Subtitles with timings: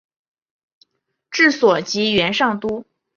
[1.29, 2.87] 治所即元上都。